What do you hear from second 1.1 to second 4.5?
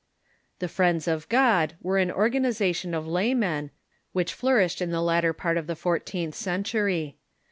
God Avcre an organization of laymen, which